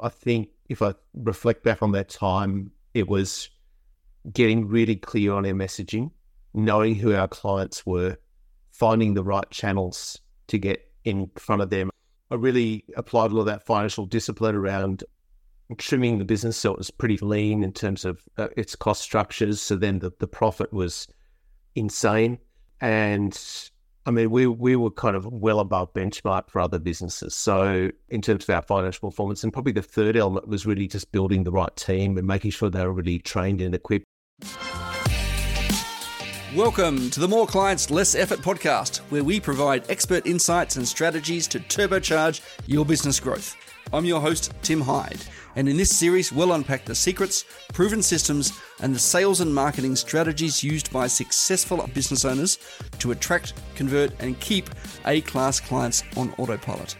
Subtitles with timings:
[0.00, 3.50] I think if I reflect back on that time, it was
[4.32, 6.10] getting really clear on our messaging,
[6.54, 8.16] knowing who our clients were,
[8.70, 11.90] finding the right channels to get in front of them.
[12.30, 15.04] I really applied a lot of that financial discipline around
[15.76, 19.60] trimming the business so it was pretty lean in terms of uh, its cost structures.
[19.60, 21.08] So then the, the profit was
[21.74, 22.38] insane.
[22.80, 23.38] And
[24.08, 27.34] I mean, we we were kind of well above benchmark for other businesses.
[27.34, 31.12] So in terms of our financial performance, and probably the third element was really just
[31.12, 34.06] building the right team and making sure they were really trained and equipped.
[36.56, 41.46] Welcome to the More Clients, Less Effort podcast, where we provide expert insights and strategies
[41.48, 43.67] to turbocharge your business growth.
[43.90, 45.24] I'm your host, Tim Hyde,
[45.56, 48.52] and in this series, we'll unpack the secrets, proven systems,
[48.82, 52.58] and the sales and marketing strategies used by successful business owners
[52.98, 54.68] to attract, convert, and keep
[55.06, 56.98] A class clients on autopilot.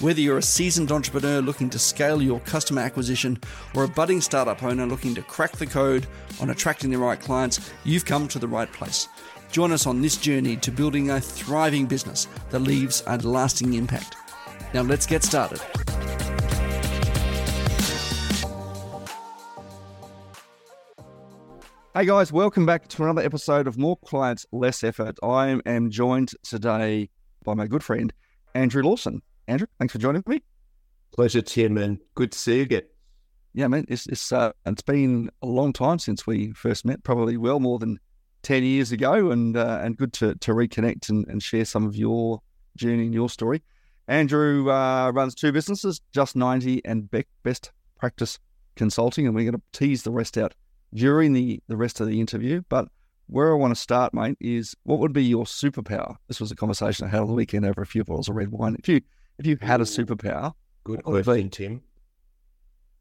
[0.00, 3.38] Whether you're a seasoned entrepreneur looking to scale your customer acquisition
[3.74, 6.06] or a budding startup owner looking to crack the code
[6.40, 9.08] on attracting the right clients, you've come to the right place.
[9.52, 14.16] Join us on this journey to building a thriving business that leaves a lasting impact.
[14.72, 15.60] Now, let's get started.
[21.92, 25.18] Hey guys, welcome back to another episode of More Clients, Less Effort.
[25.24, 27.10] I am joined today
[27.44, 28.12] by my good friend,
[28.54, 29.22] Andrew Lawson.
[29.48, 30.40] Andrew, thanks for joining me.
[31.12, 32.82] Pleasure, Tim, and good to see you again.
[33.54, 37.36] Yeah, man, it's it's uh, it's been a long time since we first met, probably
[37.36, 37.98] well more than
[38.42, 41.96] ten years ago, and uh, and good to to reconnect and, and share some of
[41.96, 42.40] your
[42.76, 43.64] journey and your story.
[44.06, 48.38] Andrew uh, runs two businesses, Just Ninety and Beck Best Practice
[48.76, 50.54] Consulting, and we're going to tease the rest out
[50.94, 52.62] during the the rest of the interview.
[52.68, 52.88] But
[53.26, 56.16] where I want to start, mate, is what would be your superpower?
[56.28, 58.50] This was a conversation I had on the weekend over a few bottles of red
[58.50, 58.76] wine.
[58.78, 59.00] If you
[59.38, 60.52] if you had a superpower,
[60.84, 61.82] good question, Tim.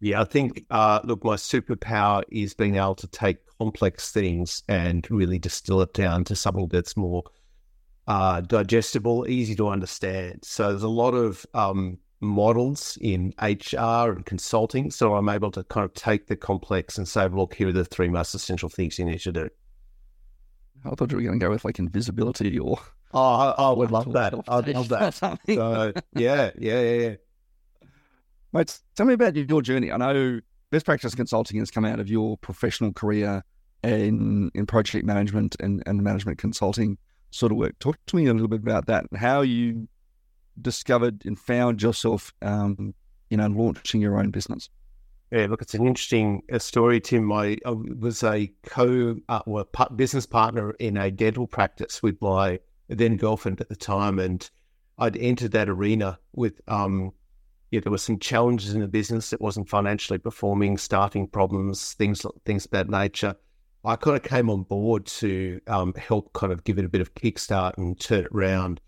[0.02, 5.06] Yeah, I think uh, look, my superpower is being able to take complex things and
[5.12, 7.24] really distill it down to something that's more
[8.08, 10.40] uh, digestible, easy to understand.
[10.44, 15.64] So there's a lot of um, models in HR and consulting, so I'm able to
[15.66, 19.00] kind of take the complex and say, look, here are the three most essential things
[19.00, 19.50] you need to do.
[20.86, 22.80] I thought you were going to go with like invisibility or
[23.14, 24.34] Oh, I, I would love that.
[24.48, 25.16] I'd love that.
[25.16, 27.16] So, yeah, yeah, yeah, yeah.
[28.54, 29.92] Mate, tell me about your journey.
[29.92, 33.44] I know best practice consulting has come out of your professional career
[33.84, 36.98] in in project management and, and management consulting
[37.32, 37.78] sort of work.
[37.80, 39.88] Talk to me a little bit about that and how you
[40.62, 42.94] discovered and found yourself, um,
[43.30, 44.70] you know, launching your own business.
[45.32, 47.32] Yeah, look, it's an interesting uh, story, Tim.
[47.32, 52.60] I, I was a co uh, well, business partner in a dental practice with my
[52.88, 54.50] then girlfriend at the time, and
[54.98, 57.14] I'd entered that arena with um,
[57.72, 59.32] yeah, there were some challenges in the business.
[59.32, 63.36] It wasn't financially performing, staffing problems, things things of that nature.
[63.86, 67.02] I kind of came on board to um, help kind of give it a bit
[67.02, 68.82] of kickstart and turn it around.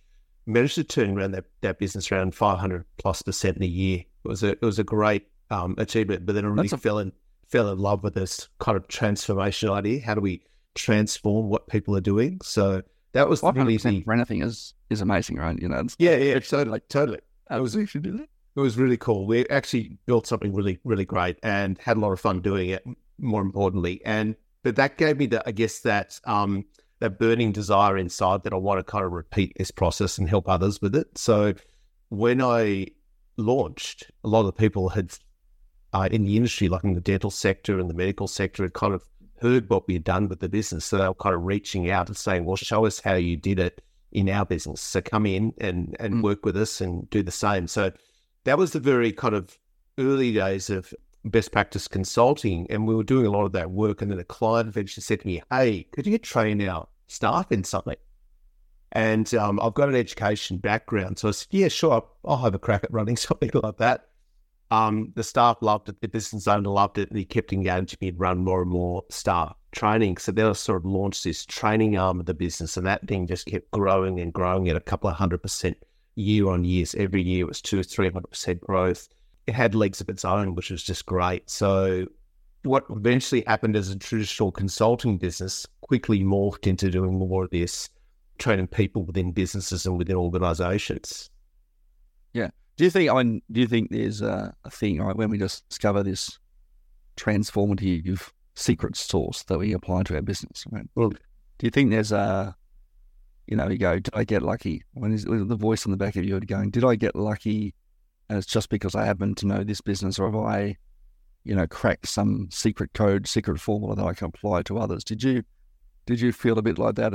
[0.51, 4.00] Managed to turn around that, that business around 500 plus percent in a year.
[4.00, 7.00] It was a it was a great um, achievement, but then I really a- fell
[7.00, 7.12] in
[7.47, 10.01] fell in love with this kind of transformation idea.
[10.01, 10.44] How do we
[10.75, 12.40] transform what people are doing?
[12.44, 12.81] So
[13.13, 15.57] that was really the for anything is is amazing, right?
[15.61, 17.19] You know, yeah, yeah, totally, totally.
[17.50, 19.28] It was, it was really cool.
[19.28, 22.84] We actually built something really, really great and had a lot of fun doing it.
[23.17, 26.66] More importantly, and but that gave me the, I guess that um
[27.01, 30.47] that burning desire inside that I want to kind of repeat this process and help
[30.47, 31.17] others with it.
[31.17, 31.56] So
[32.09, 32.88] when I
[33.38, 35.11] launched, a lot of the people had
[35.94, 38.94] uh, in the industry, like in the dental sector and the medical sector, had kind
[38.94, 39.03] of
[39.41, 40.85] heard what we had done with the business.
[40.85, 43.59] So they were kind of reaching out and saying, well, show us how you did
[43.59, 44.79] it in our business.
[44.79, 46.23] So come in and, and mm.
[46.23, 47.67] work with us and do the same.
[47.67, 47.91] So
[48.44, 49.57] that was the very kind of
[49.97, 50.94] early days of
[51.25, 52.67] best practice consulting.
[52.69, 54.03] And we were doing a lot of that work.
[54.03, 57.63] And then a client eventually said to me, hey, could you train our staff in
[57.63, 57.97] something?
[58.94, 61.19] And um, I've got an education background.
[61.19, 64.07] So I said, yeah, sure, I'll have a crack at running something like that.
[64.69, 68.08] Um, the staff loved it, the business owner loved it, and he kept engaging me
[68.08, 70.16] and run more and more staff training.
[70.17, 73.28] So then I sort of launched this training arm of the business, and that thing
[73.28, 75.78] just kept growing and growing at a couple of hundred percent
[76.16, 76.96] year on years.
[76.96, 79.09] Every year it was two or three hundred percent growth.
[79.46, 81.49] It had legs of its own, which was just great.
[81.49, 82.08] So
[82.63, 87.90] what eventually happened as a traditional consulting business quickly morphed into doing more of this,
[88.37, 91.29] training people within businesses and within organizations.
[92.34, 92.49] Yeah.
[92.78, 93.09] Do you think?
[93.09, 96.40] I mean, do you think there's a, a thing right, when we just discover this
[97.17, 100.63] transformative secret sauce that we apply to our business?
[100.72, 100.87] Right?
[100.96, 102.55] Well, do you think there's a,
[103.47, 104.84] you know, you go, did I get lucky?
[104.93, 107.75] When is the voice on the back of you going, did I get lucky
[108.31, 110.78] and it's just because I happen to know this business, or have I,
[111.43, 115.03] you know, crack some secret code, secret formula that I can apply to others?
[115.03, 115.43] Did you
[116.05, 117.14] did you feel a bit like that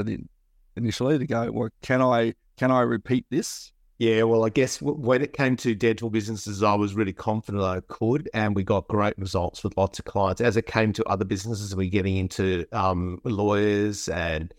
[0.76, 3.72] initially to go, well, can I can I repeat this?
[3.98, 7.80] Yeah, well, I guess when it came to dental businesses, I was really confident I
[7.88, 10.42] could, and we got great results with lots of clients.
[10.42, 14.52] As it came to other businesses, we're getting into um, lawyers and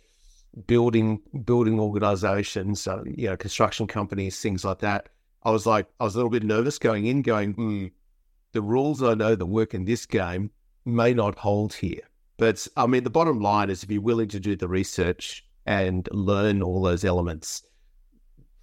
[0.66, 5.10] building building organizations, so, you know, construction companies, things like that.
[5.44, 7.88] I was like, I was a little bit nervous going in, going, hmm,
[8.54, 10.52] the rules I know that work in this game
[10.86, 12.02] may not hold here.
[12.38, 16.08] But I mean, the bottom line is if you're willing to do the research and
[16.12, 17.64] learn all those elements,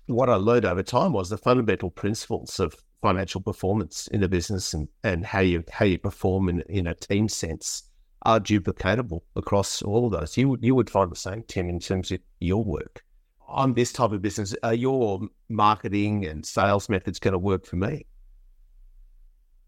[0.06, 4.72] what I learned over time was the fundamental principles of financial performance in a business
[4.72, 7.82] and, and how you how you perform in, in a team sense
[8.22, 10.36] are duplicatable across all of those.
[10.36, 13.04] You you would find the same, Tim, in terms of your work.
[13.46, 17.76] On this type of business, are your marketing and sales methods going to work for
[17.76, 18.06] me?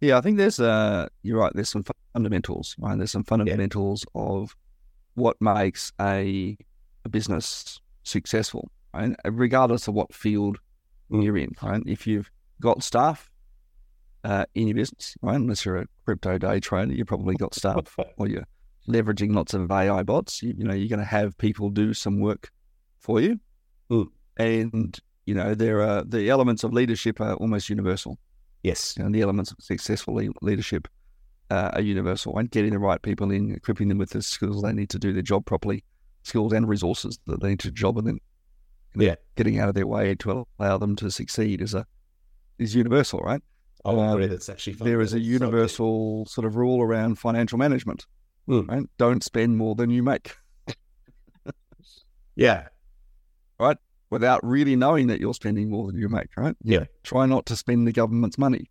[0.00, 2.96] Yeah, I think there's uh you're right, there's some fundamentals, right?
[2.96, 4.22] There's some fundamentals yeah.
[4.22, 4.56] of
[5.14, 6.56] what makes a
[7.04, 9.16] a business successful right?
[9.25, 10.58] regardless of what field
[11.10, 11.22] mm.
[11.22, 11.52] you're in.
[11.62, 11.82] Right?
[11.87, 13.31] If you've got staff
[14.25, 15.37] uh, in your business, right?
[15.37, 18.46] unless you're a crypto day trader, you've probably got staff, or you're
[18.88, 20.43] leveraging lots of AI bots.
[20.43, 22.50] You, you know, you're going to have people do some work
[22.98, 23.38] for you,
[23.90, 24.06] mm.
[24.37, 28.19] and you know there are the elements of leadership are almost universal.
[28.67, 30.89] Yes, and the elements of successful leadership
[31.51, 32.37] uh, are universal.
[32.37, 35.13] And getting the right people in, equipping them with the skills they need to do
[35.13, 35.85] their job properly,
[36.25, 38.21] skills and resources that they need to job, and then
[38.97, 41.87] yeah, getting out of their way to allow them to succeed is a
[42.59, 43.41] is universal, right?
[43.85, 44.27] I um, agree.
[44.27, 48.05] That's actually there is a universal so sort of rule around financial management.
[48.49, 48.69] Mm.
[48.69, 48.83] Right?
[48.99, 50.35] Don't spend more than you make.
[52.35, 52.67] yeah.
[53.61, 53.77] Right.
[54.11, 56.29] Without really knowing that you're spending more than you make.
[56.37, 56.56] Right.
[56.62, 56.85] Yeah.
[57.03, 58.70] Try not to spend the government's money.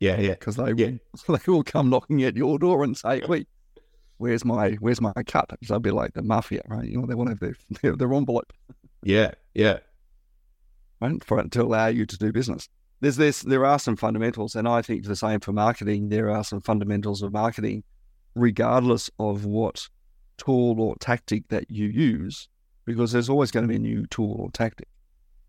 [0.00, 0.18] Yeah.
[0.20, 0.30] Yeah.
[0.30, 0.90] Because they yeah.
[1.28, 3.48] they will come knocking at your door and say, "Wait,
[4.18, 6.88] where's my where's my cut?" Because They'll be like the mafia, right?
[6.88, 8.52] You know, they want to have their their, their envelope.
[9.02, 9.78] Yeah, yeah.
[11.00, 11.22] Right?
[11.22, 12.68] For to allow you to do business.
[13.00, 16.08] There's this there are some fundamentals, and I think the same for marketing.
[16.08, 17.84] There are some fundamentals of marketing,
[18.34, 19.88] regardless of what
[20.38, 22.48] tool or tactic that you use,
[22.84, 24.88] because there's always going to be a new tool or tactic.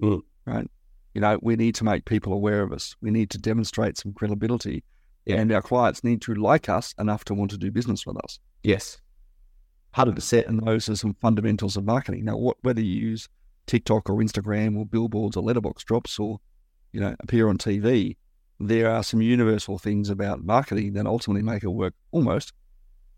[0.02, 0.22] Mm.
[0.46, 0.68] Right?
[1.14, 2.96] You know, we need to make people aware of us.
[3.02, 4.84] We need to demonstrate some credibility.
[5.26, 5.38] Yeah.
[5.38, 8.40] And our clients need to like us enough to want to do business with us.
[8.64, 9.00] Yes.
[9.96, 10.48] 100%.
[10.48, 12.26] And those are some fundamentals of marketing.
[12.26, 13.30] Now, what, whether you use
[13.66, 16.40] TikTok or Instagram or billboards or letterbox drops or,
[16.92, 18.18] you know, appear on TV,
[18.60, 22.54] there are some universal things about marketing that ultimately make it work almost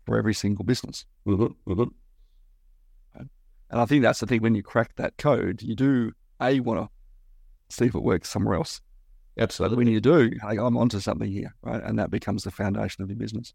[0.06, 1.04] for every single business.
[1.26, 1.90] Mm-hmm, mm-hmm.
[3.70, 6.80] And I think that's the thing when you crack that code, you do a want
[6.80, 8.80] to see if it works somewhere else.
[9.38, 9.76] Absolutely.
[9.76, 11.82] When you do, like, I'm onto something here, right?
[11.82, 13.54] And that becomes the foundation of your business.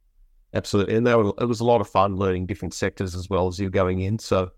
[0.53, 0.95] Absolutely.
[0.95, 3.69] And were, it was a lot of fun learning different sectors as well as you're
[3.69, 4.19] going in.
[4.19, 4.51] So,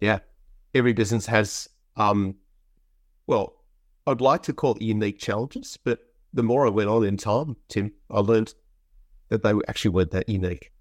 [0.00, 0.20] yeah,
[0.74, 2.34] every business has um,
[3.26, 3.54] well,
[4.06, 6.00] I'd like to call it unique challenges, but
[6.32, 8.54] the more I went on in time, Tim, I learned
[9.28, 10.72] that they actually weren't that unique.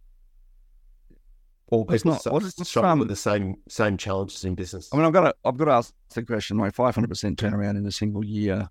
[1.73, 4.89] All business not, what is struggle um, with the same same challenges in business.
[4.93, 6.55] I mean, I've got to I've got to ask the question.
[6.55, 8.69] My five hundred percent turnaround in a single year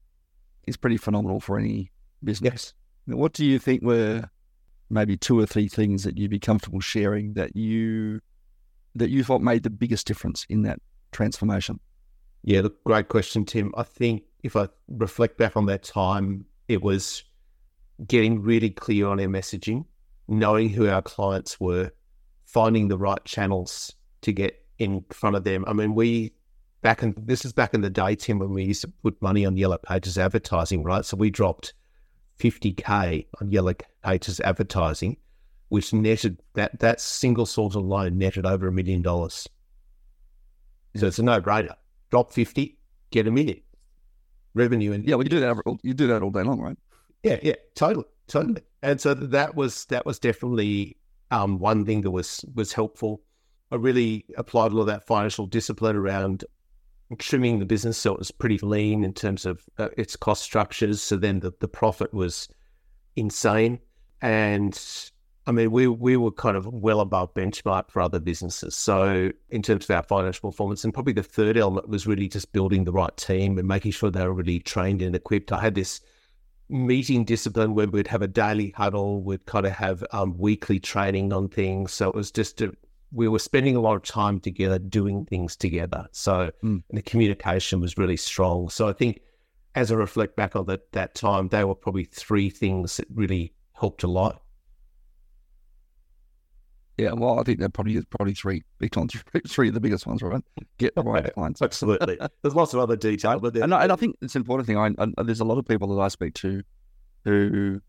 [0.69, 1.91] is pretty phenomenal for any
[2.23, 2.75] business.
[3.09, 3.17] Yes.
[3.19, 4.31] What do you think were
[4.89, 8.21] maybe two or three things that you'd be comfortable sharing that you
[8.94, 10.79] that you thought made the biggest difference in that
[11.11, 11.81] transformation?
[12.44, 13.73] Yeah, look, great question, Tim.
[13.77, 17.25] I think if I reflect back on that time, it was
[18.06, 19.87] getting really clear on our messaging,
[20.29, 21.91] knowing who our clients were,
[22.53, 25.65] finding the right channels to get in front of them.
[25.67, 26.32] I mean, we
[26.82, 29.47] back in this is back in the day, Tim, when we used to put money
[29.47, 31.05] on Yellow Pages advertising, right?
[31.05, 31.75] So we dropped
[32.39, 35.17] 50k on Yellow Pages advertising,
[35.69, 39.49] which netted that that single source alone netted over a million dollars.
[40.97, 41.75] So it's a no brainer
[42.11, 42.77] drop 50,
[43.11, 43.61] get a million
[44.55, 44.93] revenue.
[44.93, 45.56] And yeah, we do that.
[45.82, 46.77] You do that all day long, right?
[47.23, 48.63] Yeah, yeah, totally, totally.
[48.82, 50.99] And so that was that was definitely
[51.32, 53.22] um, one thing that was was helpful.
[53.72, 56.44] I really applied a lot of that financial discipline around
[57.19, 61.03] trimming the business so it was pretty lean in terms of uh, its cost structures.
[61.03, 62.48] So then the, the profit was
[63.17, 63.79] insane.
[64.20, 64.79] And
[65.46, 68.77] I mean, we we were kind of well above benchmark for other businesses.
[68.77, 72.53] So in terms of our financial performance, and probably the third element was really just
[72.53, 75.51] building the right team and making sure they were really trained and equipped.
[75.51, 76.03] I had this
[76.72, 81.32] meeting discipline where we'd have a daily huddle, we'd kind of have um, weekly training
[81.32, 81.93] on things.
[81.93, 82.72] So it was just a,
[83.12, 86.08] we were spending a lot of time together doing things together.
[86.12, 86.82] So mm.
[86.91, 88.70] the communication was really strong.
[88.70, 89.20] So I think
[89.74, 93.52] as I reflect back on that that time, they were probably three things that really
[93.74, 94.42] helped a lot.
[96.99, 99.15] Yeah, well, I think they're probably probably three big ones,
[99.49, 100.43] three of the biggest ones, right?
[100.79, 101.63] Get the right clients.
[101.63, 102.19] Absolutely.
[102.43, 104.77] There's lots of other detail, but and I, and I think it's an important thing.
[104.77, 106.63] I, I, there's a lot of people that I speak to
[107.25, 107.81] who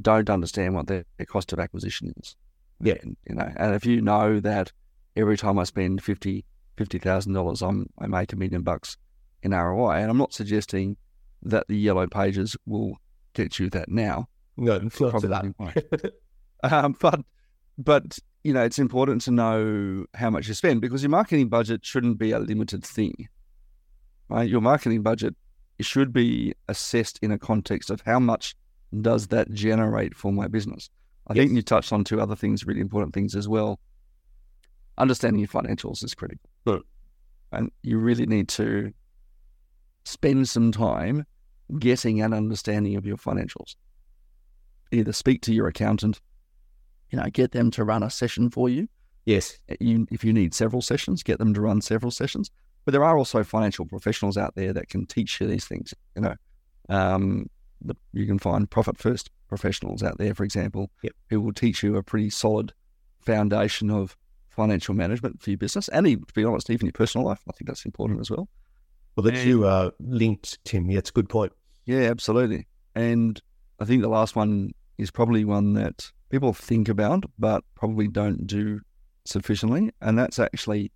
[0.00, 2.36] don't understand what their, their cost of acquisition is.
[2.80, 4.72] Yeah, and, you know, and if you know that
[5.16, 6.44] every time I spend fifty
[6.76, 8.96] fifty thousand dollars, I'm I make a million bucks
[9.42, 10.96] in ROI, and I'm not suggesting
[11.42, 12.96] that the yellow pages will
[13.34, 14.28] get you that now.
[14.56, 16.12] No, not to that.
[16.62, 17.20] um, but
[17.78, 21.84] but you know, it's important to know how much you spend because your marketing budget
[21.84, 23.28] shouldn't be a limited thing.
[24.28, 24.48] Right?
[24.48, 25.34] Your marketing budget
[25.80, 28.54] should be assessed in a context of how much
[29.00, 30.88] does that generate for my business.
[31.26, 31.42] I yes.
[31.42, 33.80] think you touched on two other things, really important things as well.
[34.96, 36.48] Understanding your financials is critical.
[36.68, 36.82] Sure.
[37.50, 38.92] And you really need to
[40.04, 41.26] spend some time
[41.80, 43.74] getting an understanding of your financials.
[44.92, 46.20] Either speak to your accountant
[47.10, 48.88] you know, get them to run a session for you.
[49.24, 49.58] Yes.
[49.70, 52.50] Uh, you, if you need several sessions, get them to run several sessions.
[52.84, 55.92] But there are also financial professionals out there that can teach you these things.
[56.14, 56.34] You know,
[56.88, 57.50] um,
[57.82, 61.12] the, you can find profit first professionals out there, for example, yep.
[61.28, 62.72] who will teach you a pretty solid
[63.20, 64.16] foundation of
[64.48, 67.40] financial management for your business and, even, to be honest, even your personal life.
[67.48, 68.48] I think that's important as well.
[69.16, 70.90] Well, that you uh, linked, Tim.
[70.90, 71.52] Yeah, it's a good point.
[71.86, 72.66] Yeah, absolutely.
[72.94, 73.40] And
[73.80, 78.46] I think the last one is probably one that people think about but probably don't
[78.46, 78.80] do
[79.24, 80.92] sufficiently, and that's actually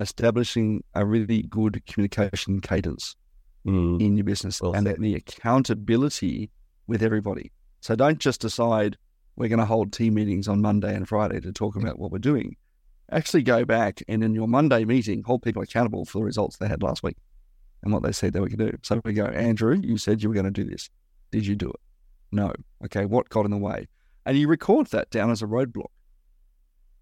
[0.00, 3.16] establishing a really good communication cadence
[3.66, 4.00] mm.
[4.00, 6.50] in your business well and the accountability
[6.86, 7.52] with everybody.
[7.80, 8.96] So don't just decide
[9.36, 12.18] we're going to hold team meetings on Monday and Friday to talk about what we're
[12.18, 12.56] doing.
[13.10, 16.68] Actually, go back and in your Monday meeting, hold people accountable for the results they
[16.68, 17.16] had last week
[17.82, 18.78] and what they said they were going to do.
[18.82, 20.90] So we go, Andrew, you said you were going to do this.
[21.30, 21.80] Did you do it?
[22.32, 22.52] No.
[22.84, 23.88] Okay, what got in the way?
[24.26, 25.90] And you record that down as a roadblock.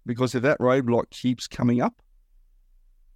[0.05, 2.01] Because if that roadblock keeps coming up,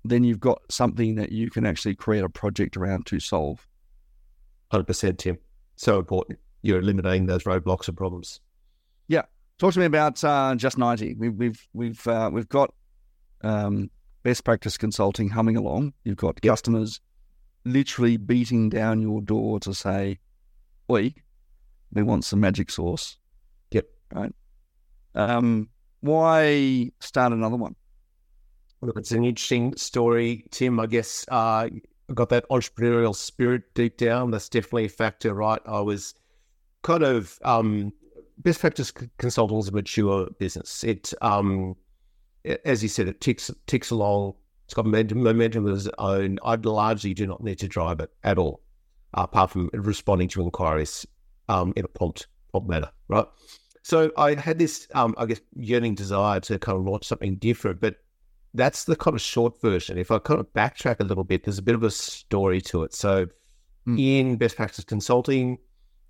[0.06, 3.66] then you've got something that you can actually create a project around to solve.
[4.72, 5.38] 100%, Tim.
[5.76, 6.40] So important.
[6.62, 8.42] You're eliminating those roadblocks and problems.
[9.08, 9.24] Yeah.
[9.60, 11.16] Talk to me about uh, Just 90.
[11.16, 12.74] We've, we've, we've, uh, we've got
[13.44, 13.90] um,
[14.24, 15.94] best practice consulting humming along.
[16.04, 16.52] You've got yep.
[16.52, 17.00] customers
[17.66, 20.20] literally beating down your door to say,
[20.92, 21.14] Oi,
[21.94, 23.18] we want some magic sauce.
[24.14, 24.34] Right.
[25.16, 25.70] Um,
[26.02, 27.76] why start another one?
[28.82, 30.80] Look, it's an interesting story, Tim.
[30.80, 31.72] I guess uh, I
[32.14, 34.32] got that entrepreneurial spirit deep down.
[34.32, 35.62] That's definitely a factor, right?
[35.66, 36.14] I was
[36.82, 37.94] kind of um,
[38.40, 40.84] best practice consulting is a mature business.
[40.84, 41.76] It, um,
[42.66, 44.34] as you said, it ticks ticks along.
[44.66, 46.40] It's got momentum, momentum of its own.
[46.44, 48.62] I largely do not need to drive it at all,
[49.14, 51.06] apart from responding to inquiries
[51.50, 53.26] um, in a prompt, prompt manner, right?
[53.84, 57.82] So I had this, um, I guess, yearning desire to kind of launch something different,
[57.82, 57.98] but
[58.54, 59.98] that's the kind of short version.
[59.98, 62.84] If I kind of backtrack a little bit, there's a bit of a story to
[62.84, 62.94] it.
[62.94, 63.28] So
[63.86, 64.00] mm.
[64.00, 65.58] in best practice consulting,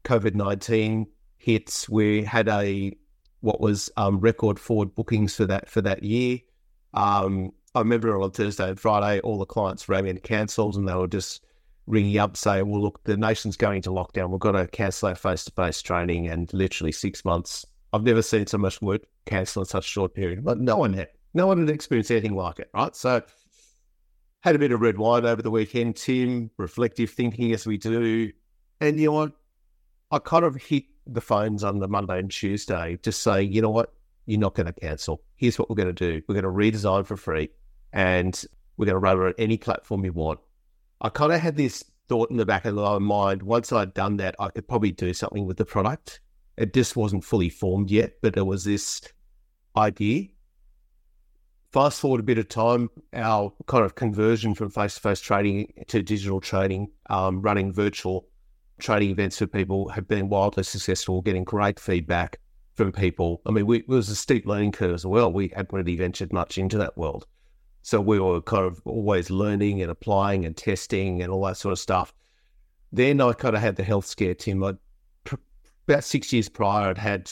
[0.04, 2.96] COVID 19 hits, we had a
[3.42, 6.40] what was um, record forward bookings for that for that year.
[6.94, 10.94] Um, I remember on Thursday and Friday, all the clients rang and cancelled, and they
[10.94, 11.44] were just
[11.88, 14.30] ringing up saying, well, look, the nation's going into lockdown.
[14.30, 16.28] We've got to cancel our face to face training.
[16.28, 20.14] And literally six months, I've never seen so much work cancelled in such a short
[20.14, 20.44] period.
[20.44, 21.10] But no one had.
[21.34, 22.96] No one had experienced anything like it, right?
[22.96, 23.24] So,
[24.42, 28.32] had a bit of red wine over the weekend, Tim, reflective thinking as we do.
[28.82, 29.32] And you know what?
[30.12, 33.70] I kind of hit the phones on the Monday and Tuesday, just saying, you know
[33.70, 33.94] what?
[34.26, 35.22] You're not going to cancel.
[35.38, 36.22] Here's what we're going to do.
[36.28, 37.50] We're going to redesign for free
[37.92, 38.42] and
[38.78, 40.40] we're going to run it on any platform you want.
[41.04, 43.44] I kind of had this thought in the back of my mind.
[43.44, 46.22] Once I'd done that, I could probably do something with the product.
[46.56, 49.02] It just wasn't fully formed yet, but there was this
[49.76, 50.28] idea.
[51.74, 55.74] Fast forward a bit of time, our kind of conversion from face to face trading
[55.88, 58.28] to digital trading, um, running virtual
[58.80, 62.40] trading events for people have been wildly successful, getting great feedback
[62.76, 63.42] from people.
[63.46, 65.34] I mean, we, it was a steep learning curve as well.
[65.34, 67.26] We hadn't really ventured much into that world.
[67.84, 71.74] So we were kind of always learning and applying and testing and all that sort
[71.74, 72.14] of stuff.
[72.94, 74.64] Then I kind of had the health scare, Tim.
[74.64, 74.74] I,
[75.88, 77.32] about six years prior, I'd had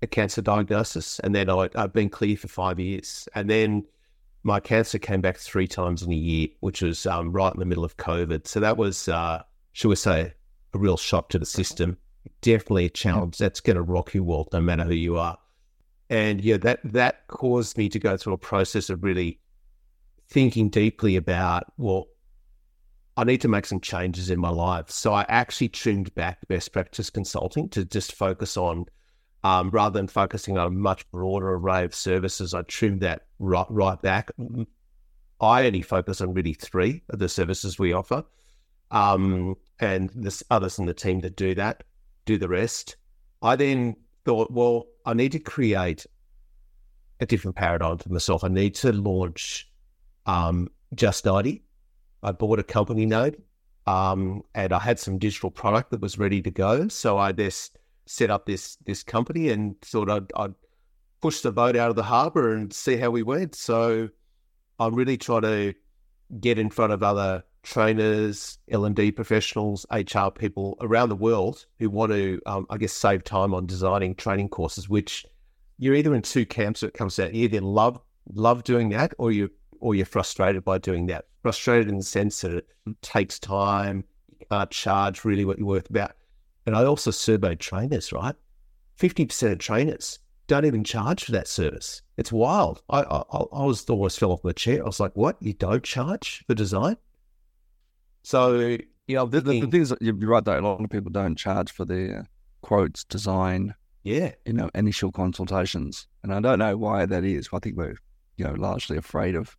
[0.00, 3.28] a cancer diagnosis, and then i had been clear for five years.
[3.34, 3.84] And then
[4.42, 7.66] my cancer came back three times in a year, which was um, right in the
[7.66, 8.46] middle of COVID.
[8.46, 10.32] So that was, uh, should we say,
[10.72, 11.98] a real shock to the system.
[12.40, 15.36] Definitely a challenge that's going to rock your world, no matter who you are.
[16.08, 19.38] And yeah, that that caused me to go through a process of really
[20.32, 22.06] thinking deeply about, well,
[23.16, 24.90] I need to make some changes in my life.
[24.90, 28.86] So I actually trimmed back best practice consulting to just focus on,
[29.44, 33.66] um, rather than focusing on a much broader array of services, I trimmed that right,
[33.68, 34.30] right back.
[35.40, 38.24] I only focus on really three of the services we offer.
[38.90, 41.84] Um, and there's others in the team that do that,
[42.24, 42.96] do the rest.
[43.42, 46.06] I then thought, well, I need to create
[47.20, 48.44] a different paradigm for myself.
[48.44, 49.68] I need to launch
[50.26, 51.62] um, Just 90
[52.22, 53.34] I bought a company name
[53.86, 56.88] um, and I had some digital product that was ready to go.
[56.88, 60.54] So I just set up this this company and thought I'd, I'd
[61.20, 63.54] push the boat out of the harbour and see how we went.
[63.54, 64.08] So
[64.78, 65.74] I'm really trying to
[66.40, 71.66] get in front of other trainers, L and D professionals, HR people around the world
[71.78, 74.88] who want to, um, I guess, save time on designing training courses.
[74.88, 75.26] Which
[75.78, 76.82] you're either in two camps.
[76.82, 78.00] It comes out you either love
[78.32, 79.50] love doing that, or you
[79.82, 81.26] or you're frustrated by doing that.
[81.42, 82.66] Frustrated in the sense that it
[83.02, 84.04] takes time,
[84.38, 86.12] you can't charge really what you're worth about.
[86.66, 88.36] And I also surveyed trainers, right?
[88.98, 92.00] 50% of trainers don't even charge for that service.
[92.16, 92.82] It's wild.
[92.90, 93.22] I, I,
[93.52, 94.82] I was almost fell off my chair.
[94.82, 95.36] I was like, what?
[95.40, 96.96] You don't charge for design?
[98.22, 101.10] So, you know, the, the, the thing is, you're right though, a lot of people
[101.10, 102.28] don't charge for their
[102.60, 103.74] quotes, design,
[104.04, 106.06] yeah, you know, initial consultations.
[106.22, 107.48] And I don't know why that is.
[107.52, 107.96] I think we're,
[108.36, 109.56] you know, largely afraid of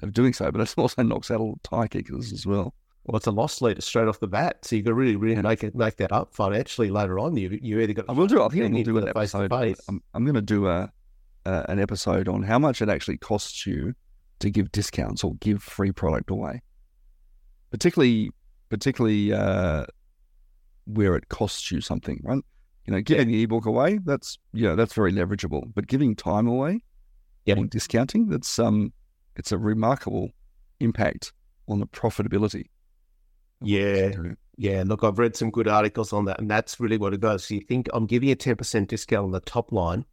[0.00, 2.74] of doing so, but it also knocks out all tie kickers as well.
[3.04, 5.40] Well, it's a loss leader straight off the bat, so you got to really, really
[5.40, 7.36] make it make that up financially later on.
[7.36, 8.06] You you either got.
[8.08, 8.42] I will do.
[8.42, 9.52] I think I'm going to do an episode.
[9.52, 10.90] I'm, I'm going to do a,
[11.44, 13.94] a an episode on how much it actually costs you
[14.38, 16.62] to give discounts or give free product away,
[17.70, 18.30] particularly
[18.70, 19.84] particularly uh,
[20.86, 22.42] where it costs you something, right?
[22.86, 23.36] You know, giving yeah.
[23.36, 25.72] the ebook away, that's you know, that's very leverageable.
[25.74, 26.80] But giving time away,
[27.44, 28.94] yeah, discounting, that's um
[29.36, 30.30] it's a remarkable
[30.80, 31.32] impact
[31.68, 32.66] on the profitability.
[33.62, 34.12] Yeah.
[34.56, 34.84] Yeah.
[34.86, 37.44] Look, I've read some good articles on that, and that's really what it does.
[37.44, 40.04] So you think I'm giving a 10% discount on the top line.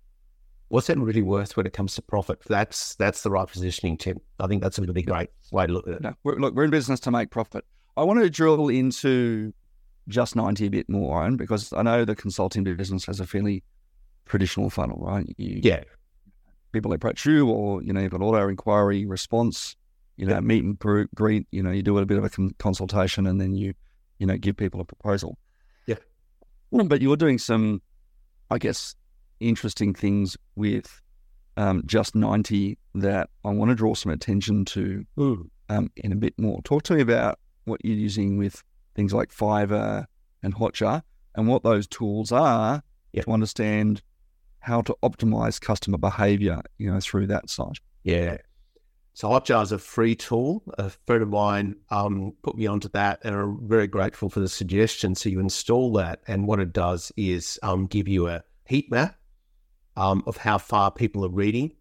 [0.70, 2.40] What's that really worth when it comes to profit?
[2.48, 4.20] That's that's the right positioning, Tim.
[4.40, 6.02] I think that's a really great way to look at it.
[6.02, 7.66] No, we're, look, we're in business to make profit.
[7.98, 9.54] I want to drill into
[10.08, 13.64] just 90 a bit more, Aaron, because I know the consulting business has a fairly
[14.26, 15.26] traditional funnel, right?
[15.38, 15.84] You, yeah
[16.72, 19.76] people approach you, or you know, you've got auto inquiry response,
[20.18, 20.78] you know, meet and
[21.16, 21.48] greet.
[21.52, 23.74] You know, you do a bit of a consultation, and then you,
[24.20, 25.38] you know, give people a proposal.
[25.88, 25.96] Yeah.
[26.72, 27.82] But you're doing some,
[28.50, 28.96] I guess,
[29.40, 31.02] interesting things with
[31.58, 35.06] um, just ninety that I want to draw some attention to
[35.70, 36.62] um, in a bit more.
[36.64, 38.64] Talk to me about what you're using with
[38.96, 40.06] things like Fiverr
[40.44, 41.04] and Hotjar,
[41.36, 43.26] and what those tools are yep.
[43.26, 44.02] to understand
[44.62, 47.80] how to optimize customer behavior, you know, through that site.
[48.04, 48.38] Yeah.
[49.14, 50.64] So Hotjar is a free tool.
[50.78, 54.48] A friend of mine um, put me onto that, and I'm very grateful for the
[54.48, 55.16] suggestion.
[55.16, 59.18] So you install that, and what it does is um, give you a heat map
[59.98, 61.74] um, of how far people are reading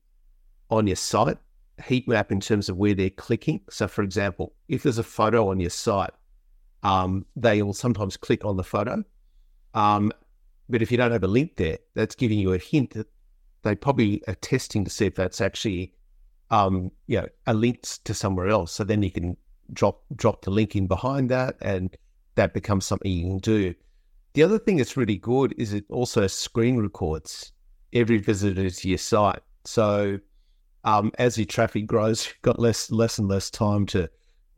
[0.70, 1.38] on your site.
[1.86, 3.60] Heat map in terms of where they're clicking.
[3.70, 6.10] So, for example, if there's a photo on your site,
[6.82, 9.04] um, they will sometimes click on the photo.
[10.70, 13.08] But if you don't have a link there, that's giving you a hint that
[13.62, 15.92] they probably are testing to see if that's actually,
[16.50, 18.72] um, you know, a link to somewhere else.
[18.72, 19.36] So then you can
[19.72, 21.96] drop drop the link in behind that, and
[22.36, 23.74] that becomes something you can do.
[24.34, 27.52] The other thing that's really good is it also screen records
[27.92, 29.40] every visitor to your site.
[29.64, 30.20] So
[30.84, 34.08] um, as your traffic grows, you've got less less and less time to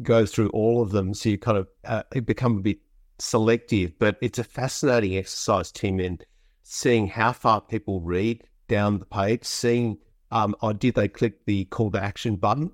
[0.02, 1.14] go through all of them.
[1.14, 2.78] So you kind of uh, become a bit
[3.22, 6.18] selective, but it's a fascinating exercise, Tim, in
[6.62, 9.98] seeing how far people read down the page, seeing
[10.30, 12.72] um, oh, did they click the call to action button,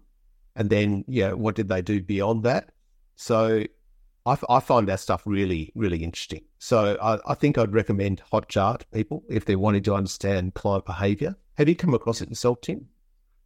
[0.56, 2.70] and then yeah, what did they do beyond that?
[3.16, 3.64] So
[4.24, 6.44] I, I find that stuff really, really interesting.
[6.58, 10.86] So I, I, think I'd recommend Hotjar to people if they're wanting to understand client
[10.86, 11.36] behavior.
[11.56, 12.86] Have you come across it yourself, Tim?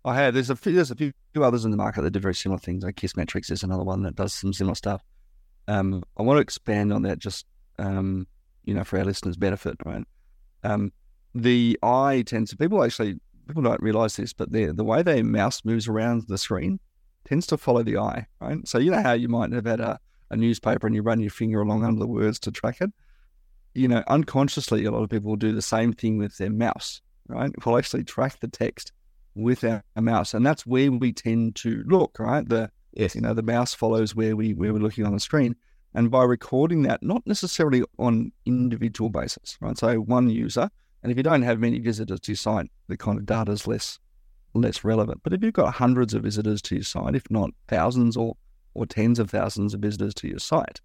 [0.05, 0.35] I have.
[0.35, 2.85] There's a few, there's a few others in the market that do very similar things.
[2.85, 5.03] Like Kissmetrics is another one that does some similar stuff.
[5.69, 7.47] Um, I want to expand on that just,
[7.79, 8.27] um,
[8.65, 10.05] you know, for our listeners' benefit, right?
[10.65, 10.93] Um,
[11.35, 15.25] the eye tends to, people actually, people don't realize this, but the, the way their
[15.25, 16.79] mouse moves around the screen
[17.25, 18.67] tends to follow the eye, right?
[18.67, 19.99] So, you know how you might have had a,
[20.31, 22.91] a newspaper and you run your finger along under the words to track it?
[23.75, 27.51] You know, unconsciously, a lot of people do the same thing with their mouse, right?
[27.65, 28.93] We'll actually track the text
[29.35, 30.35] with our, our mouse.
[30.35, 32.47] And that's where we tend to look, right?
[32.47, 33.15] The Yes.
[33.15, 35.57] You know, the mouse follows where we where we're looking on the screen.
[35.95, 39.77] And by recording that, not necessarily on individual basis, right?
[39.77, 40.71] So one user,
[41.03, 43.67] and if you don't have many visitors to your site, the kind of data is
[43.67, 43.99] less
[44.55, 45.23] less relevant.
[45.23, 48.37] But if you've got hundreds of visitors to your site, if not thousands or
[48.75, 50.81] or tens of thousands of visitors to your site.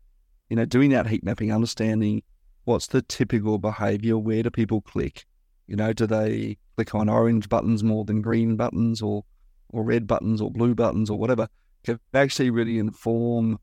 [0.49, 2.23] You know, doing that heat mapping, understanding
[2.65, 5.25] what's the typical behavior, where do people click?
[5.67, 9.23] You know, do they click on orange buttons more than green buttons or
[9.69, 11.47] or red buttons or blue buttons or whatever?
[11.87, 13.59] Can actually really inform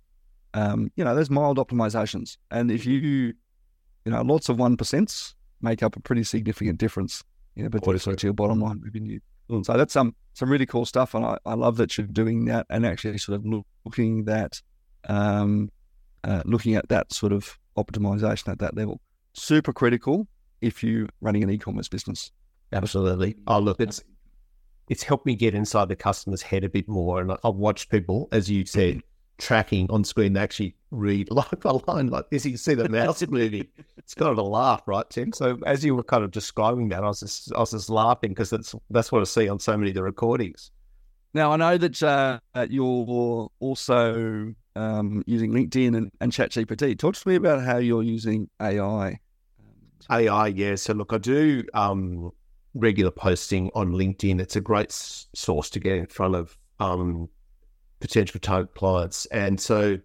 [0.54, 2.38] um, you know, there's mild optimizations.
[2.50, 3.34] And if you, you
[4.06, 7.22] know, lots of one percents make up a pretty significant difference,
[7.56, 9.18] you know, potentially to your bottom line revenue.
[9.50, 9.66] Mm.
[9.66, 12.66] So that's some some really cool stuff, and I, I love that you're doing that
[12.70, 14.60] and actually sort of looking that,
[15.08, 15.70] um,
[16.24, 19.00] uh, looking at that sort of optimization at that level.
[19.34, 20.26] Super critical
[20.60, 22.32] if you're running an e-commerce business.
[22.72, 23.36] Absolutely.
[23.46, 24.02] Oh, look, it's
[24.88, 28.28] it's helped me get inside the customer's head a bit more, and I've watched people,
[28.32, 29.02] as you said,
[29.38, 32.46] tracking on screen they actually read line by line like this.
[32.46, 33.66] You see the mouse moving.
[33.96, 35.32] It's kind of a laugh, right, Tim?
[35.32, 38.30] So as you were kind of describing that, I was just I was just laughing
[38.30, 40.70] because that's that's what I see on so many of the recordings.
[41.32, 46.98] Now I know that uh, you're also um, using LinkedIn and, and ChatGPT.
[46.98, 49.18] Talk to me about how you're using AI.
[50.10, 50.74] AI, yeah.
[50.76, 52.30] So look, I do um,
[52.74, 54.40] regular posting on LinkedIn.
[54.40, 57.28] It's a great source to get in front of um,
[58.00, 59.26] potential target clients.
[59.26, 59.98] And so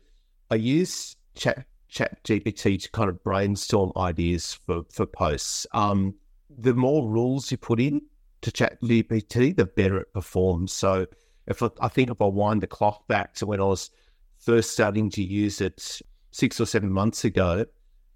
[0.50, 5.66] I use Chat ChatGPT to kind of brainstorm ideas for for posts.
[5.74, 6.16] Um,
[6.50, 8.02] the more rules you put in
[8.42, 10.72] to ChatGPT, the better it performs.
[10.72, 11.08] So
[11.48, 13.90] if I, I think if I wind the clock back to when I was
[14.38, 16.02] first starting to use it
[16.32, 17.66] six or seven months ago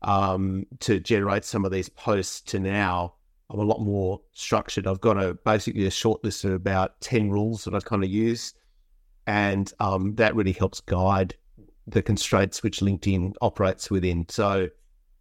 [0.04, 3.16] um, to generate some of these posts to now,
[3.50, 4.88] I'm a lot more structured.
[4.88, 8.10] I've got a basically a short list of about 10 rules that I kind of
[8.10, 8.54] use
[9.28, 11.36] and um, that really helps guide
[11.88, 14.26] the constraints which LinkedIn operates within.
[14.30, 14.70] So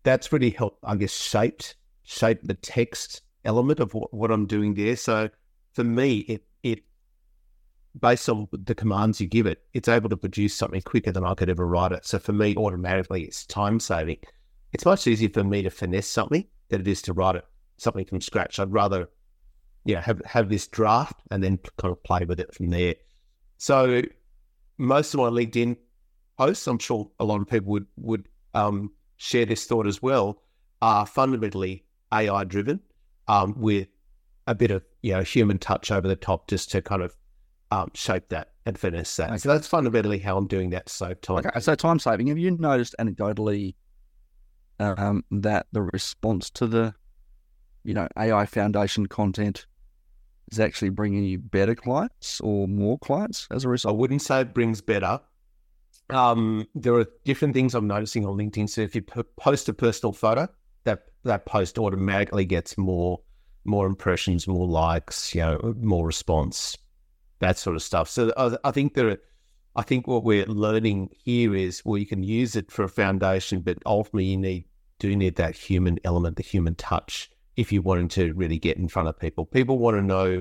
[0.03, 4.75] that's really helped, I guess, shaped shape the text element of what, what I'm doing
[4.75, 4.97] there.
[4.97, 5.29] So
[5.73, 6.81] for me, it it
[7.99, 11.35] based on the commands you give it, it's able to produce something quicker than I
[11.35, 12.07] could ever write it.
[12.07, 14.19] So for me, automatically, it's time saving.
[14.73, 17.45] It's much easier for me to finesse something than it is to write it
[17.77, 18.59] something from scratch.
[18.59, 19.09] I'd rather,
[19.85, 22.95] yeah, have have this draft and then kind of play with it from there.
[23.59, 24.03] So
[24.79, 25.77] most of my LinkedIn
[26.39, 30.43] posts, I'm sure a lot of people would would um, share this thought as well,
[30.81, 32.81] are fundamentally AI driven,
[33.29, 33.89] um, with
[34.47, 37.15] a bit of you know human touch over the top, just to kind of
[37.71, 39.31] um, shape that and finish that.
[39.31, 39.39] Okay.
[39.39, 40.89] So that's fundamentally how I'm doing that.
[40.89, 41.39] So time.
[41.39, 42.29] Okay, so time saving.
[42.29, 43.75] Have you noticed anecdotally
[44.79, 46.95] um, that the response to the
[47.85, 49.67] you know AI Foundation content
[50.51, 53.95] is actually bringing you better clients or more clients as a result?
[53.95, 55.21] I wouldn't say it brings better.
[56.11, 58.69] Um, there are different things I'm noticing on LinkedIn.
[58.69, 60.49] So if you post a personal photo,
[60.85, 63.21] that that post automatically gets more
[63.65, 66.77] more impressions, more likes, you know, more response,
[67.39, 68.09] that sort of stuff.
[68.09, 69.19] So I, I think there, are,
[69.77, 73.61] I think what we're learning here is well, you can use it for a foundation,
[73.61, 74.65] but ultimately you need
[74.99, 78.89] do need that human element, the human touch if you're wanting to really get in
[78.89, 79.45] front of people.
[79.45, 80.41] People want to know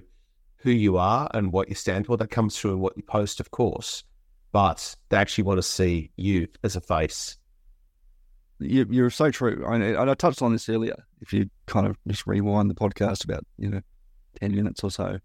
[0.58, 2.18] who you are and what you stand for.
[2.18, 4.04] That comes through in what you post, of course,
[4.52, 7.38] but they actually want to see you as a face.
[8.60, 9.66] You, are so true.
[9.68, 10.96] I, I touched on this earlier.
[11.20, 13.82] If you kind of just rewind the podcast about you know
[14.40, 15.18] ten minutes or so,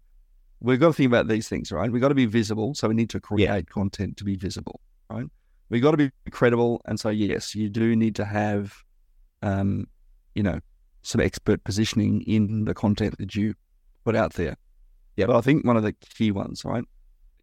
[0.59, 1.91] we've got to think about these things, right?
[1.91, 3.61] We've got to be visible, so we need to create yeah.
[3.61, 5.25] content to be visible, right?
[5.69, 8.73] We've got to be credible, and so yes, you do need to have,
[9.43, 9.87] um,
[10.33, 10.59] you know,
[11.07, 13.53] some expert positioning in the content that you
[14.03, 14.57] put out there.
[15.15, 15.27] Yeah.
[15.27, 16.83] But I think one of the key ones, right?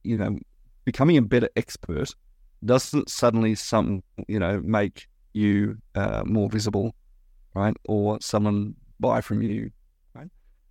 [0.03, 0.39] You know,
[0.85, 2.11] becoming a better expert
[2.63, 6.95] doesn't suddenly some you know make you uh, more visible,
[7.55, 7.75] right?
[7.89, 9.71] Or someone buy from you,
[10.15, 10.29] right?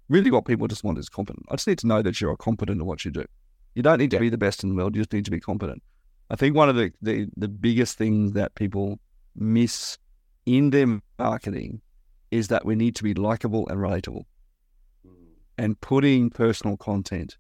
[0.08, 1.48] Really, what people just want is competent.
[1.50, 3.26] I just need to know that you're competent at what you do.
[3.74, 4.96] You don't need to be the best in the world.
[4.96, 5.82] You just need to be competent.
[6.30, 9.00] I think one of the, the, the biggest things that people
[9.36, 9.98] miss
[10.46, 11.82] in their marketing
[12.34, 14.24] is that we need to be likable and relatable.
[15.06, 15.14] Hmm.
[15.56, 17.38] And putting personal content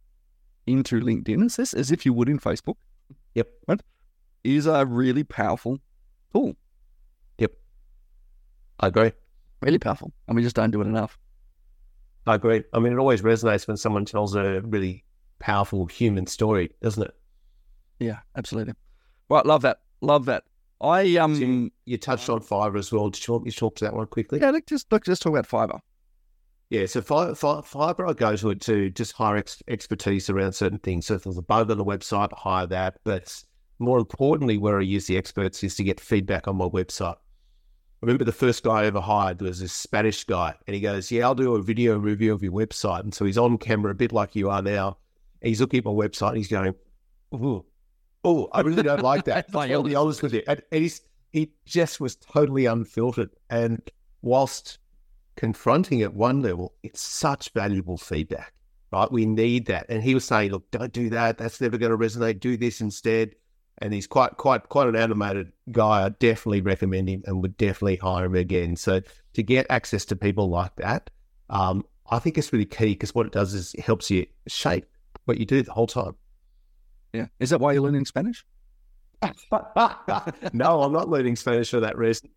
[0.67, 2.75] into LinkedIn as, this, as if you would in Facebook.
[3.33, 3.47] Yep.
[3.67, 3.81] Right?
[4.43, 5.79] Is a really powerful
[6.31, 6.55] tool.
[7.39, 7.53] Yep.
[8.81, 9.11] I agree.
[9.61, 10.13] Really powerful.
[10.27, 11.17] And we just don't do it enough.
[12.27, 12.63] I agree.
[12.71, 15.03] I mean, it always resonates when someone tells a really
[15.39, 17.15] powerful human story, doesn't it?
[17.99, 18.75] Yeah, absolutely.
[19.27, 19.79] Right, love that.
[20.01, 20.43] Love that.
[20.81, 23.09] I um, so you touched on Fiverr as well.
[23.09, 24.39] Did you want me to talk to that one quickly?
[24.39, 25.79] Yeah, let's just let's just talk about Fiverr.
[26.69, 31.05] Yeah, so Fiverr, I go to it to just hire ex- expertise around certain things.
[31.05, 32.97] So if there's a bug on the website, I hire that.
[33.03, 33.43] But
[33.79, 37.15] more importantly, where I use the experts is to get feedback on my website.
[37.15, 41.11] I remember the first guy I ever hired was this Spanish guy, and he goes,
[41.11, 43.95] "Yeah, I'll do a video review of your website." And so he's on camera, a
[43.95, 44.97] bit like you are now.
[45.41, 46.73] he's looking at my website, and he's going,
[47.33, 47.65] Ooh
[48.23, 49.47] Oh, I really don't like that.
[49.55, 50.43] I'll be honest with you.
[50.47, 50.99] And, and
[51.31, 53.31] he just was totally unfiltered.
[53.49, 53.81] And
[54.21, 54.79] whilst
[55.35, 58.53] confronting at one level, it's such valuable feedback,
[58.91, 59.11] right?
[59.11, 59.87] We need that.
[59.89, 61.37] And he was saying, look, don't do that.
[61.37, 62.39] That's never going to resonate.
[62.39, 63.35] Do this instead.
[63.79, 66.05] And he's quite, quite, quite an animated guy.
[66.05, 68.75] I definitely recommend him and would definitely hire him again.
[68.75, 69.01] So
[69.33, 71.09] to get access to people like that,
[71.49, 74.85] um, I think it's really key because what it does is it helps you shape
[75.25, 76.15] what you do the whole time.
[77.13, 77.27] Yeah.
[77.39, 78.45] Is that why you're learning Spanish?
[80.53, 82.29] no, I'm not learning Spanish for that reason.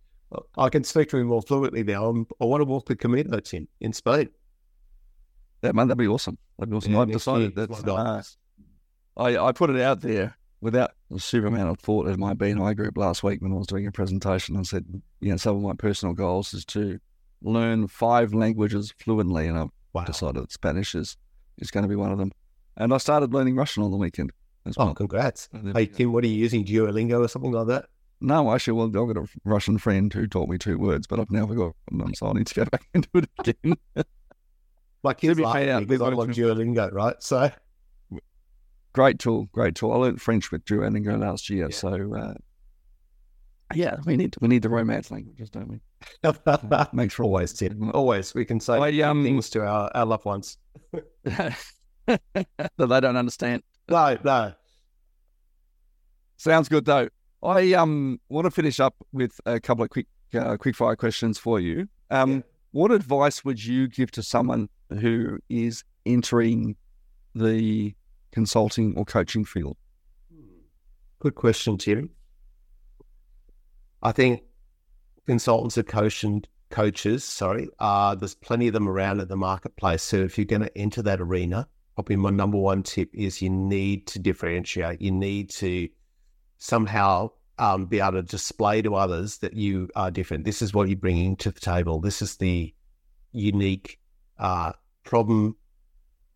[0.56, 2.06] I can speak to him more fluently now.
[2.06, 4.28] I'm, i want to walk the Camino in in Spain.
[5.62, 6.38] Yeah, man, that'd be awesome.
[6.58, 6.92] That'd be awesome.
[6.92, 8.22] Yeah, I've decided that uh,
[9.16, 12.76] I, I put it out there without a super amount of thought in my BNI
[12.76, 14.56] group last week when I was doing a presentation.
[14.56, 14.84] I said,
[15.20, 16.98] you know, some of my personal goals is to
[17.42, 20.04] learn five languages fluently, and I've wow.
[20.04, 21.16] decided that Spanish is,
[21.58, 22.32] is going to be one of them.
[22.76, 24.32] And I started learning Russian on the weekend.
[24.76, 25.48] Oh, congrats!
[25.74, 26.64] Hey Tim, what are you using?
[26.64, 27.86] Duolingo or something like that?
[28.20, 31.30] No, actually, well, I've got a Russian friend who taught me two words, but I've
[31.30, 33.76] now forgotten them, so I need to go back and do it again.
[35.02, 37.22] My kids at me because I love Duolingo, right?
[37.22, 37.50] So
[38.92, 39.92] great tool, great tool.
[39.92, 41.76] I learned French with Duolingo last year, yeah.
[41.76, 42.34] so uh,
[43.74, 45.80] yeah, we need we need the romance languages, don't we?
[46.92, 47.90] Makes for always, Tim.
[47.92, 50.58] Always, we can say I, um, things to our, our loved ones
[51.24, 51.56] that
[52.06, 53.62] they don't understand.
[53.88, 54.52] No, no.
[56.36, 57.08] Sounds good though.
[57.42, 61.38] I um want to finish up with a couple of quick uh, quick fire questions
[61.38, 61.88] for you.
[62.10, 62.40] Um, yeah.
[62.72, 66.76] What advice would you give to someone who is entering
[67.34, 67.94] the
[68.32, 69.76] consulting or coaching field?
[71.20, 72.10] Good question, Tim.
[74.02, 74.42] I think
[75.26, 80.02] consultants are coaching coaches, sorry, uh, there's plenty of them around in the marketplace.
[80.02, 83.50] So if you're going to enter that arena, probably my number one tip is you
[83.50, 85.00] need to differentiate.
[85.00, 85.88] You need to
[86.58, 90.44] somehow um, be able to display to others that you are different.
[90.44, 92.00] This is what you're bringing to the table.
[92.00, 92.74] This is the
[93.32, 93.98] unique
[94.38, 94.72] uh,
[95.04, 95.56] problem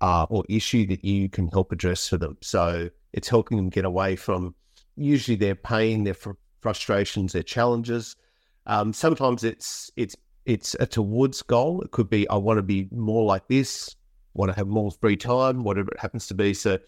[0.01, 2.38] uh, or issue that you can help address for them.
[2.40, 4.55] So it's helping them get away from
[4.96, 8.16] usually their pain, their fr- frustrations, their challenges.
[8.64, 11.83] Um, sometimes it's it's it's a towards goal.
[11.83, 13.94] It could be I want to be more like this,
[14.35, 16.55] want to have more free time, whatever it happens to be.
[16.55, 16.79] So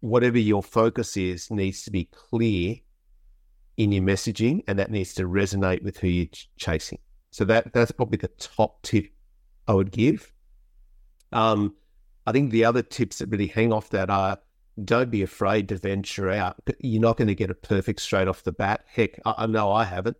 [0.00, 2.76] whatever your focus is needs to be clear
[3.76, 6.26] in your messaging, and that needs to resonate with who you're
[6.56, 6.98] chasing.
[7.30, 9.06] So that that's probably the top tip
[9.68, 10.32] I would give.
[11.32, 11.74] Um,
[12.26, 14.38] I think the other tips that really hang off that are
[14.84, 16.56] don't be afraid to venture out.
[16.80, 18.84] You're not going to get it perfect straight off the bat.
[18.86, 20.16] Heck, I, I know I haven't.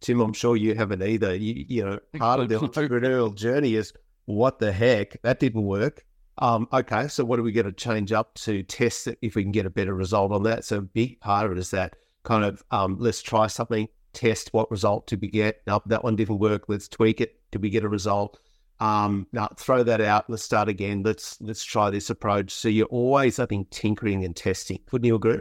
[0.00, 1.34] Tim, I'm sure you haven't either.
[1.34, 3.92] You, you know, part of the entrepreneurial journey is
[4.26, 6.04] what the heck that didn't work.
[6.38, 9.42] Um, okay, so what do we got to change up to test it if we
[9.42, 10.64] can get a better result on that?
[10.64, 14.48] So a big part of it is that kind of um, let's try something, test
[14.52, 15.62] what result did we get?
[15.66, 16.64] No, that one didn't work.
[16.68, 17.38] Let's tweak it.
[17.50, 18.38] Did we get a result?
[18.80, 20.28] Um, throw that out.
[20.28, 21.02] Let's start again.
[21.04, 22.50] Let's let's try this approach.
[22.50, 24.80] So you're always, I think, tinkering and testing.
[24.90, 25.40] Wouldn't you agree?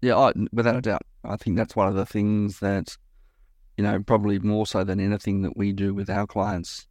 [0.00, 1.02] Yeah, I, without a doubt.
[1.24, 2.96] I think that's one of the things that,
[3.76, 6.86] you know, probably more so than anything that we do with our clients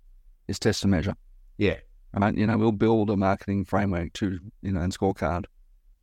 [0.50, 1.16] is test and measure.
[1.58, 1.78] Yeah.
[2.14, 2.36] Right?
[2.36, 5.46] You know, we'll build a marketing framework to, you know, and scorecard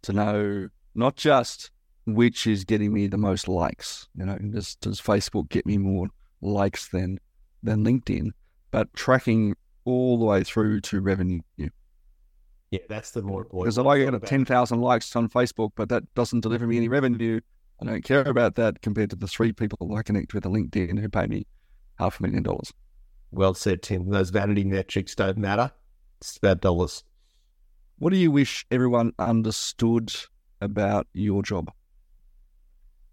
[0.03, 1.71] to know not just
[2.07, 4.09] which is getting me the most likes.
[4.17, 6.09] You know, does does Facebook get me more
[6.41, 7.19] likes than
[7.63, 8.31] than LinkedIn?
[8.71, 11.41] But tracking all the way through to revenue.
[12.71, 13.65] Yeah, that's the more important.
[13.65, 16.89] Because if I get ten thousand likes on Facebook, but that doesn't deliver me any
[16.89, 17.41] revenue,
[17.81, 20.99] I don't care about that compared to the three people I connect with on LinkedIn
[20.99, 21.47] who pay me
[21.99, 22.73] half a million dollars.
[23.31, 24.11] Well said, Tim.
[24.11, 25.71] Those vanity metrics don't matter.
[26.21, 27.05] It's about dollars.
[27.99, 30.15] What do you wish everyone understood
[30.61, 31.71] about your job?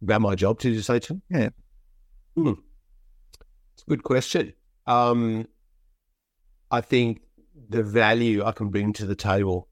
[0.01, 1.21] About my job, did you say, Tim?
[1.29, 1.49] Yeah.
[2.35, 2.53] Hmm.
[3.73, 4.53] It's a good question.
[4.85, 5.47] Um,
[6.69, 7.21] I think
[7.69, 9.69] the value I can bring to the table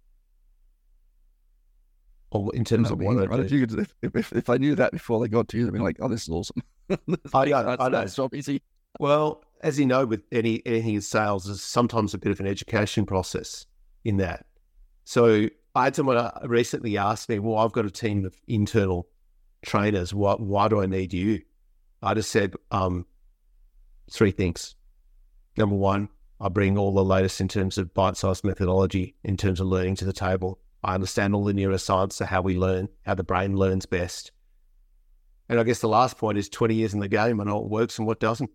[2.31, 3.39] or in terms of what right?
[3.41, 5.73] if, you could, if, if, if, I knew that before they got to you, they'd
[5.73, 6.63] be like, "Oh, this is awesome."
[7.33, 7.99] I, I, I know.
[7.99, 8.61] It's Job easy.
[8.99, 12.47] Well, as you know, with any anything in sales, is sometimes a bit of an
[12.47, 13.65] education process
[14.03, 14.45] in that.
[15.03, 19.07] So I had someone uh, recently ask me, "Well, I've got a team of internal
[19.63, 20.13] trainers.
[20.13, 21.41] Why, why do I need you?"
[22.01, 23.05] I just said um,
[24.09, 24.75] three things.
[25.57, 29.67] Number one, I bring all the latest in terms of bite-sized methodology in terms of
[29.67, 30.59] learning to the table.
[30.83, 34.31] I understand all the neuroscience of how we learn, how the brain learns best.
[35.47, 37.39] And I guess the last point is 20 years in the game.
[37.39, 38.49] I know what works and what doesn't.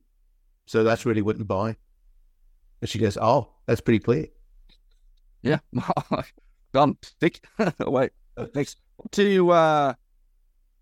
[0.66, 1.76] So that's really what you're buying.
[2.80, 4.26] And she goes, Oh, that's pretty clear.
[5.42, 5.58] Yeah.
[6.72, 6.96] Done.
[7.20, 7.46] Tick.
[7.80, 8.10] Wait.
[8.54, 8.78] Next.
[9.12, 9.94] To uh,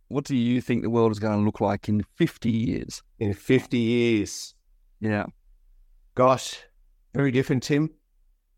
[0.09, 3.03] what do you think the world is going to look like in 50 years?
[3.19, 4.55] In 50 years.
[5.01, 5.27] Yeah.
[6.15, 6.61] Gosh,
[7.15, 7.91] very different, Tim.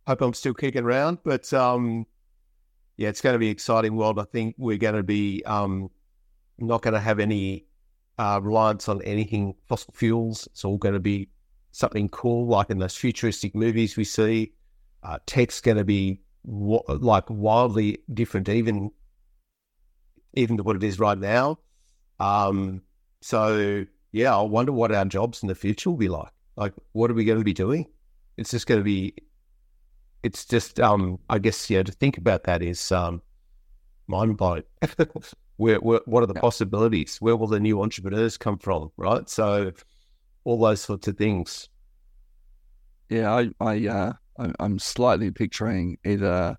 [0.06, 2.06] Hope I'm still kicking around, but um,
[2.96, 4.18] yeah, it's going to be an exciting world.
[4.18, 5.90] I think we're going to be um,
[6.58, 7.66] not going to have any
[8.18, 10.46] uh, reliance on anything fossil fuels.
[10.46, 11.28] It's all going to be
[11.72, 14.52] something cool, like in those futuristic movies we see.
[15.02, 18.90] Uh, tech's going to be like wildly different, even
[20.34, 21.58] even to what it is right now.
[22.20, 22.82] Um,
[23.20, 26.30] so yeah, I wonder what our jobs in the future will be like.
[26.56, 27.86] Like, what are we going to be doing?
[28.36, 29.14] It's just going to be.
[30.22, 31.82] It's just, um, I guess, yeah.
[31.82, 33.22] To think about that is um,
[34.06, 34.62] mind blowing.
[35.56, 37.16] where, where, what are the possibilities?
[37.20, 38.90] Where will the new entrepreneurs come from?
[38.96, 39.28] Right.
[39.28, 39.72] So,
[40.44, 41.68] all those sorts of things.
[43.08, 44.12] Yeah, I, I, uh,
[44.58, 46.56] I'm slightly picturing either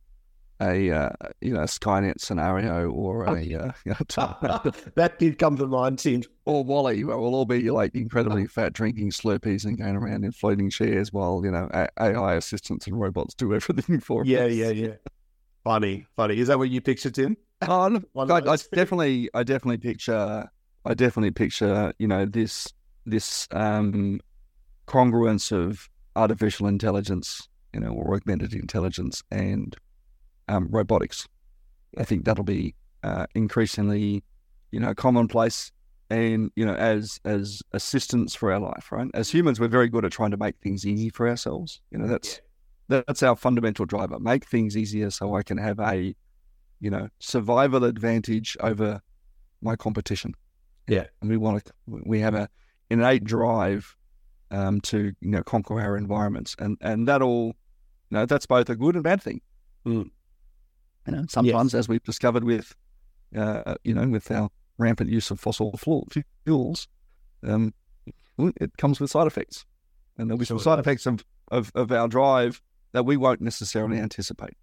[0.62, 1.10] a uh,
[1.42, 3.72] you know a Skynet scenario or a uh, you know,
[4.96, 6.24] that did come to mind, Tim.
[6.46, 10.32] Or WALL-E, where we'll all be like incredibly fat, drinking Slurpees and going around in
[10.32, 14.54] floating chairs while you know AI assistants and robots do everything for yeah, us.
[14.54, 14.94] Yeah, yeah, yeah.
[15.64, 16.38] Funny, funny.
[16.40, 17.36] Is that what you pictured, Tim?
[17.62, 20.50] Oh, I, I definitely, I definitely picture,
[20.86, 22.68] I definitely picture, you know, this
[23.06, 24.20] this um,
[24.88, 29.76] congruence of artificial intelligence, you know, or augmented intelligence and
[30.50, 31.28] um, robotics.
[31.98, 34.24] I think that'll be uh, increasingly,
[34.72, 35.72] you know, commonplace.
[36.10, 39.10] And you know, as as assistants for our life, right?
[39.14, 41.82] As humans, we're very good at trying to make things easy for ourselves.
[41.92, 42.40] You know, that's
[42.88, 43.02] yeah.
[43.06, 44.18] that's our fundamental driver.
[44.18, 46.16] Make things easier so I can have a,
[46.80, 49.02] you know, survival advantage over
[49.62, 50.34] my competition.
[50.88, 51.74] Yeah, and we want to.
[51.88, 52.50] We have a
[52.90, 53.96] innate drive
[54.52, 57.54] um, to you know conquer our environments, and and that all, you
[58.12, 59.42] know, that's both a good and bad thing.
[59.86, 60.10] Mm.
[61.08, 61.80] You know, sometimes, yes.
[61.80, 62.76] as we've discovered with,
[63.36, 65.78] uh, you know, with our rampant use of fossil
[66.44, 66.88] fuels,
[67.44, 67.74] um,
[68.38, 69.66] it comes with side effects,
[70.18, 72.62] and there'll be some side effects of, of, of our drive
[72.92, 74.56] that we won't necessarily anticipate.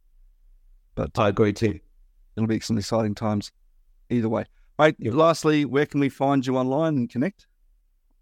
[0.94, 1.80] But I agree too.
[2.36, 3.52] It'll be some exciting times,
[4.10, 4.44] either way.
[4.78, 4.94] Right.
[4.98, 5.14] Yep.
[5.14, 7.46] Lastly, where can we find you online and connect?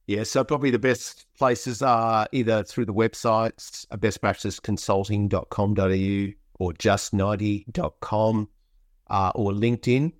[0.06, 8.48] Yeah, so probably the best places are either through the websites, bestpracticeconsulting.com.au or just90.com
[9.08, 10.12] uh, or LinkedIn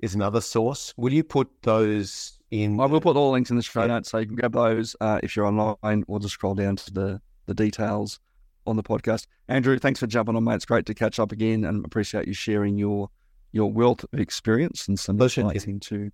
[0.00, 0.92] is another source.
[0.96, 2.80] Will you put those in?
[2.80, 4.96] I will put all the links in the show notes so you can grab those
[5.00, 8.18] uh, if you're online or just scroll down to the, the details
[8.66, 9.26] on the podcast.
[9.48, 10.56] Andrew, thanks for jumping on, mate.
[10.56, 13.10] It's great to catch up again and appreciate you sharing your
[13.52, 16.10] your wealth of experience and some insights into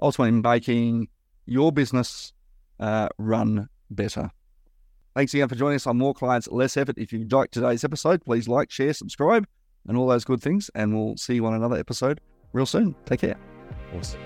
[0.00, 1.08] ultimately making
[1.46, 2.32] your business
[2.78, 4.30] uh, run better.
[5.14, 6.96] Thanks again for joining us on More Clients, Less Effort.
[6.96, 9.46] If you liked today's episode, please like, share, subscribe,
[9.86, 10.70] and all those good things.
[10.74, 12.20] And we'll see you on another episode
[12.52, 12.94] real soon.
[13.06, 13.36] Take care.
[13.96, 14.20] Awesome.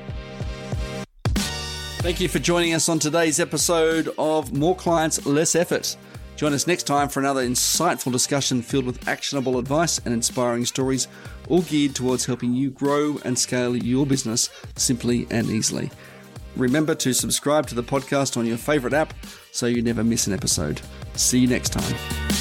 [1.98, 5.96] Thank you for joining us on today's episode of More Clients, Less Effort.
[6.45, 11.09] Join us next time for another insightful discussion filled with actionable advice and inspiring stories,
[11.49, 15.91] all geared towards helping you grow and scale your business simply and easily.
[16.55, 19.15] Remember to subscribe to the podcast on your favorite app
[19.53, 20.83] so you never miss an episode.
[21.15, 22.34] See you next time.